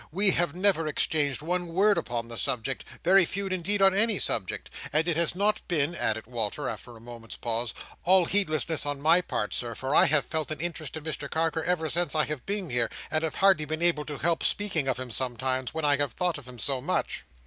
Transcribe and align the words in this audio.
We 0.11 0.31
have 0.31 0.55
never 0.55 0.87
exchanged 0.87 1.43
one 1.43 1.67
word 1.67 1.95
upon 1.95 2.27
the 2.27 2.35
subject—very 2.39 3.23
few, 3.25 3.45
indeed, 3.45 3.83
on 3.83 3.93
any 3.93 4.17
subject. 4.17 4.71
And 4.91 5.07
it 5.07 5.15
has 5.15 5.35
not 5.35 5.61
been," 5.67 5.93
added 5.93 6.25
Walter, 6.25 6.67
after 6.67 6.97
a 6.97 6.99
moment's 6.99 7.35
pause, 7.37 7.71
"all 8.03 8.25
heedlessness 8.25 8.83
on 8.87 8.99
my 8.99 9.21
part, 9.21 9.53
Sir; 9.53 9.75
for 9.75 9.93
I 9.93 10.05
have 10.05 10.25
felt 10.25 10.49
an 10.49 10.59
interest 10.59 10.97
in 10.97 11.03
Mr 11.03 11.29
Carker 11.29 11.63
ever 11.63 11.87
since 11.87 12.15
I 12.15 12.25
have 12.25 12.47
been 12.47 12.71
here, 12.71 12.89
and 13.11 13.23
have 13.23 13.35
hardly 13.35 13.65
been 13.65 13.83
able 13.83 14.05
to 14.05 14.17
help 14.17 14.43
speaking 14.43 14.87
of 14.87 14.97
him 14.97 15.11
sometimes, 15.11 15.71
when 15.71 15.85
I 15.85 15.97
have 15.97 16.13
thought 16.13 16.39
of 16.39 16.47
him 16.47 16.57
so 16.57 16.81
much!" 16.81 17.23